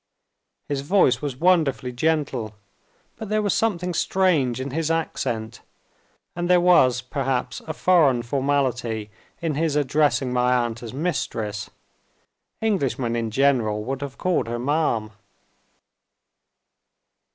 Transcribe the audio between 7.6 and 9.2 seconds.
a foreign formality